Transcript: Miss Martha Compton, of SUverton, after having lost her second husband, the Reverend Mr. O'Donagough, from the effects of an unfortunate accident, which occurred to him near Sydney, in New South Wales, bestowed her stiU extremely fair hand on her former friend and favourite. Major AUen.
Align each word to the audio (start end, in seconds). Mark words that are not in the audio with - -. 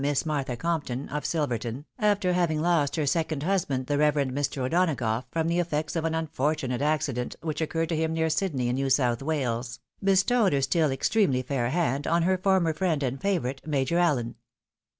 Miss 0.03 0.25
Martha 0.25 0.57
Compton, 0.57 1.07
of 1.09 1.25
SUverton, 1.25 1.85
after 1.99 2.33
having 2.33 2.59
lost 2.59 2.95
her 2.95 3.05
second 3.05 3.43
husband, 3.43 3.85
the 3.85 3.99
Reverend 3.99 4.31
Mr. 4.31 4.63
O'Donagough, 4.63 5.25
from 5.29 5.47
the 5.47 5.59
effects 5.59 5.95
of 5.95 6.05
an 6.05 6.15
unfortunate 6.15 6.81
accident, 6.81 7.35
which 7.43 7.61
occurred 7.61 7.89
to 7.89 7.95
him 7.95 8.11
near 8.11 8.27
Sydney, 8.31 8.67
in 8.67 8.73
New 8.77 8.89
South 8.89 9.21
Wales, 9.21 9.79
bestowed 10.03 10.53
her 10.53 10.57
stiU 10.61 10.91
extremely 10.91 11.43
fair 11.43 11.69
hand 11.69 12.07
on 12.07 12.23
her 12.23 12.39
former 12.39 12.73
friend 12.73 13.03
and 13.03 13.21
favourite. 13.21 13.67
Major 13.67 13.97
AUen. 13.99 14.33